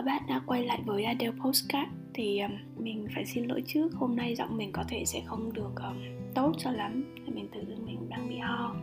[0.00, 3.94] các bạn đã quay lại với Adele Postcard thì um, mình phải xin lỗi trước.
[3.94, 5.96] Hôm nay giọng mình có thể sẽ không được um,
[6.34, 7.14] tốt cho lắm.
[7.26, 8.74] Mình tự dưng mình đang bị ho.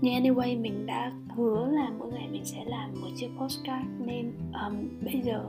[0.00, 3.86] Nhưng anyway mình đã hứa là mỗi ngày mình sẽ làm một chiếc postcard.
[3.98, 5.44] Nên um, bây giờ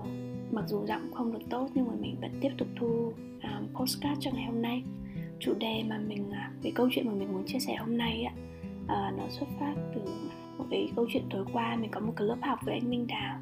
[0.51, 4.19] mặc dù giọng không được tốt nhưng mà mình vẫn tiếp tục thu um, postcard
[4.19, 4.83] cho ngày hôm nay.
[5.39, 8.23] Chủ đề mà mình uh, về câu chuyện mà mình muốn chia sẻ hôm nay
[8.23, 8.33] á
[8.83, 10.01] uh, nó xuất phát từ
[10.57, 11.75] một cái câu chuyện tối qua.
[11.75, 13.39] Mình có một cái lớp học với anh Minh Đào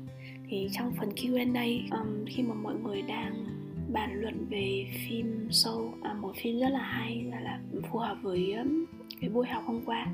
[0.50, 3.46] thì trong phần Q&A um, khi mà mọi người đang
[3.94, 7.60] bàn luận về phim sâu à, một phim rất là hay và là
[7.92, 8.86] phù hợp với um,
[9.22, 10.08] cái buổi học hôm qua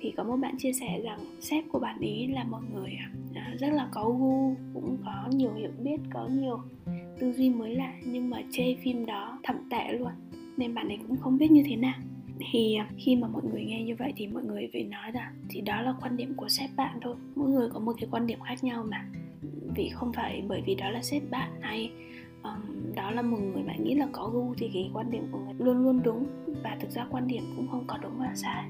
[0.00, 3.10] thì có một bạn chia sẻ rằng sếp của bạn ý là một người à,
[3.34, 6.58] à, rất là có gu cũng có nhiều hiểu biết có nhiều
[7.18, 10.12] tư duy mới lạ nhưng mà chê phim đó thậm tệ luôn
[10.58, 11.94] nên bạn ấy cũng không biết như thế nào.
[12.50, 15.34] Thì à, khi mà mọi người nghe như vậy thì mọi người phải nói rằng
[15.48, 17.16] thì đó là quan điểm của sếp bạn thôi.
[17.34, 19.08] Mỗi người có một cái quan điểm khác nhau mà
[19.78, 21.90] vì không phải bởi vì đó là sếp bạn hay
[22.42, 25.38] um, đó là một người bạn nghĩ là có gu thì cái quan điểm của
[25.38, 26.26] người luôn luôn đúng
[26.62, 28.68] và thực ra quan điểm cũng không có đúng và sai.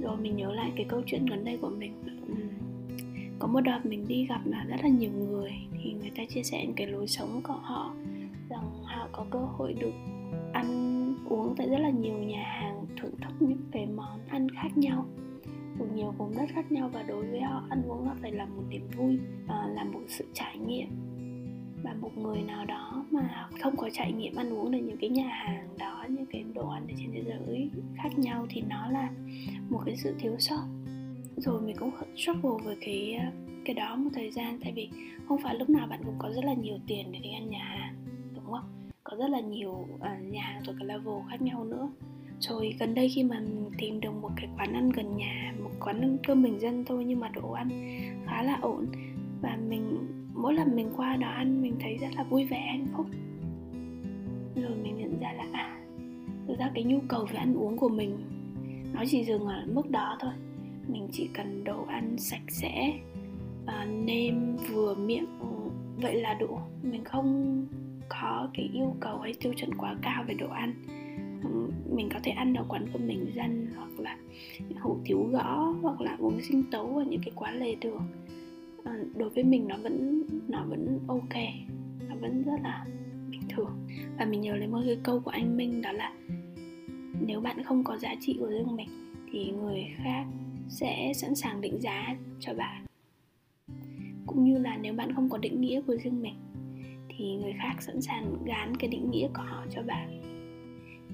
[0.00, 2.36] Rồi mình nhớ lại cái câu chuyện gần đây của mình um,
[3.38, 6.42] có một đợt mình đi gặp là rất là nhiều người thì người ta chia
[6.42, 7.94] sẻ cái lối sống của họ
[8.48, 9.94] rằng họ có cơ hội được
[10.52, 10.68] ăn
[11.28, 15.06] uống tại rất là nhiều nhà hàng thưởng thức những cái món ăn khác nhau
[16.12, 18.62] từ vùng đất khác nhau và đối với họ ăn uống nó phải là một
[18.68, 19.18] niềm vui
[19.48, 20.88] à, là một sự trải nghiệm.
[21.82, 25.10] Và một người nào đó mà không có trải nghiệm ăn uống được những cái
[25.10, 28.90] nhà hàng đó những cái đồ ăn ở trên thế giới khác nhau thì nó
[28.90, 29.10] là
[29.70, 30.66] một cái sự thiếu sót.
[31.36, 33.24] Rồi mình cũng struggle với cái ờ,
[33.64, 34.88] cái đó một thời gian tại vì
[35.28, 37.64] không phải lúc nào bạn cũng có rất là nhiều tiền để đi ăn nhà
[37.64, 37.94] hàng
[38.34, 38.64] đúng không?
[39.04, 41.88] Có rất là nhiều uh, nhà hàng thuộc cái level khác nhau nữa
[42.42, 45.70] rồi gần đây khi mà mình tìm được một cái quán ăn gần nhà một
[45.80, 47.68] quán ăn cơm bình dân thôi nhưng mà đồ ăn
[48.26, 48.86] khá là ổn.
[49.42, 49.98] Và mình
[50.34, 53.06] mỗi lần mình qua đó ăn mình thấy rất là vui vẻ hạnh phúc.
[54.56, 55.78] Rồi mình nhận ra là à
[56.48, 58.18] thực ra cái nhu cầu về ăn uống của mình
[58.92, 60.32] nó chỉ dừng ở mức đó thôi.
[60.88, 62.92] Mình chỉ cần đồ ăn sạch sẽ
[63.66, 65.26] à, nêm vừa miệng
[65.96, 66.58] vậy là đủ.
[66.82, 67.66] Mình không
[68.08, 70.74] có cái yêu cầu hay tiêu chuẩn quá cao về đồ ăn
[71.96, 74.16] mình có thể ăn ở quán cơm bình dân hoặc là
[74.80, 78.02] hủ tiếu gõ hoặc là uống sinh tấu ở những cái quán lề đường.
[78.84, 81.34] À, đối với mình nó vẫn nó vẫn ok
[82.08, 82.86] nó vẫn rất là
[83.30, 83.88] bình thường.
[84.18, 86.12] Và mình nhớ lấy một cái câu của anh Minh đó là
[87.26, 88.88] nếu bạn không có giá trị của riêng mình
[89.32, 90.24] thì người khác
[90.68, 92.84] sẽ sẵn sàng định giá cho bạn.
[94.26, 96.34] Cũng như là nếu bạn không có định nghĩa của riêng mình
[97.08, 100.31] thì người khác sẵn sàng gán cái định nghĩa của họ cho bạn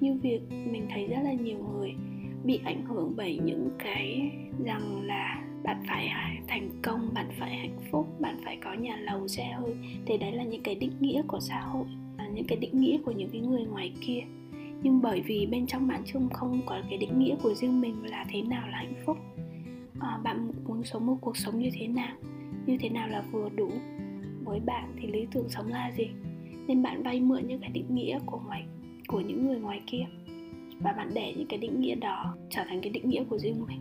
[0.00, 1.94] như việc mình thấy rất là nhiều người
[2.44, 4.30] bị ảnh hưởng bởi những cái
[4.64, 6.10] rằng là bạn phải
[6.48, 9.74] thành công bạn phải hạnh phúc bạn phải có nhà lầu xe hơi.
[10.06, 11.86] Thì đấy là những cái định nghĩa của xã hội
[12.18, 14.20] là những cái định nghĩa của những cái người ngoài kia.
[14.82, 18.04] Nhưng bởi vì bên trong bạn chung không có cái định nghĩa của riêng mình
[18.04, 19.16] là thế nào là hạnh phúc
[20.00, 22.16] à, bạn muốn sống một cuộc sống như thế nào
[22.66, 23.70] như thế nào là vừa đủ
[24.44, 26.08] với bạn thì lý tưởng sống là gì?
[26.66, 28.64] Nên bạn vay mượn những cái định nghĩa của ngoài
[29.08, 30.04] của những người ngoài kia.
[30.80, 33.66] Và bạn để những cái định nghĩa đó trở thành cái định nghĩa của riêng
[33.68, 33.80] mình.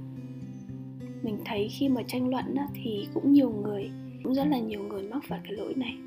[1.24, 3.90] Mình thấy khi mà tranh luận á, thì cũng nhiều người
[4.24, 5.98] cũng rất là nhiều người mắc phải cái lỗi này.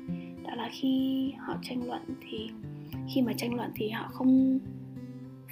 [0.43, 2.49] Đó là khi họ tranh luận thì
[3.13, 4.59] khi mà tranh luận thì họ không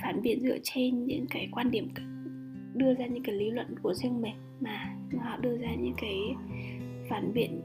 [0.02, 1.90] phản biện dựa trên những cái quan điểm
[2.74, 6.20] đưa ra những cái lý luận của riêng mình mà họ đưa ra những cái
[7.10, 7.62] phản biện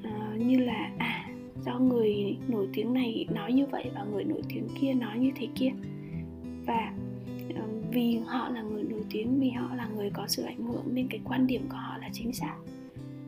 [0.00, 1.21] uh, như là à
[1.64, 5.30] do người nổi tiếng này nói như vậy và người nổi tiếng kia nói như
[5.34, 5.70] thế kia.
[6.66, 6.92] Và
[7.90, 11.08] vì họ là người nổi tiếng vì họ là người có sự ảnh hưởng nên
[11.08, 12.56] cái quan điểm của họ là chính xác.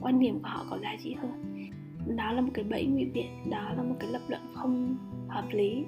[0.00, 1.32] Quan điểm của họ có giá trị hơn.
[2.16, 4.96] Đó là một cái bẫy ngụy biện đó là một cái lập luận không
[5.28, 5.84] hợp lý.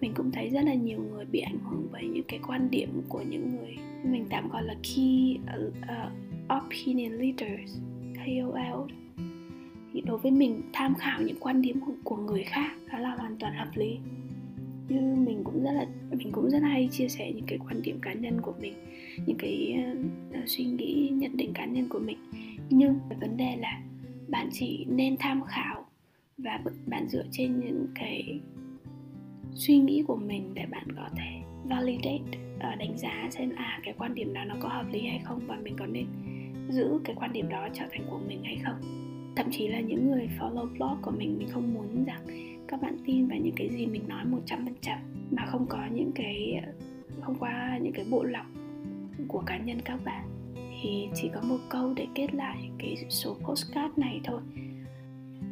[0.00, 3.02] Mình cũng thấy rất là nhiều người bị ảnh hưởng bởi những cái quan điểm
[3.08, 7.78] của những người mình tạm gọi là key uh, uh, opinion leaders
[8.14, 8.90] KOL
[10.04, 13.54] đối với mình tham khảo những quan điểm của người khác đó là hoàn toàn
[13.54, 13.98] hợp lý.
[14.88, 17.98] Như mình cũng rất là mình cũng rất hay chia sẻ những cái quan điểm
[18.02, 18.74] cá nhân của mình
[19.26, 19.84] những cái
[20.30, 22.18] uh, suy nghĩ nhận định cá nhân của mình.
[22.70, 23.82] Nhưng vấn đề là
[24.28, 25.86] bạn chỉ nên tham khảo
[26.38, 28.40] và bạn dựa trên những cái
[29.54, 33.94] suy nghĩ của mình để bạn có thể validate uh, đánh giá xem à cái
[33.98, 36.06] quan điểm đó nó có hợp lý hay không và mình có nên
[36.68, 39.00] giữ cái quan điểm đó trở thành của mình hay không
[39.36, 42.26] thậm chí là những người follow blog của mình mình không muốn rằng
[42.68, 44.96] các bạn tin vào những cái gì mình nói 100%
[45.30, 46.62] mà không có những cái,
[47.20, 48.46] không qua những cái bộ lọc
[49.28, 50.28] của cá nhân các bạn.
[50.82, 54.40] Thì chỉ có một câu để kết lại cái số postcard này thôi.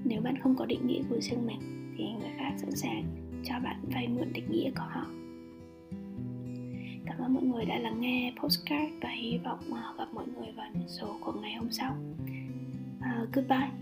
[0.05, 1.61] Nếu bạn không có định nghĩa của riêng mình,
[1.99, 3.05] thì người khác sẵn sàng
[3.45, 5.07] cho bạn vay mượn định nghĩa của họ.
[7.07, 10.53] Cảm ơn mọi người đã lắng nghe postcard và hy vọng ờ, gặp mọi người
[10.57, 11.97] vào số của ngày hôm sau.
[13.27, 13.73] Goodbye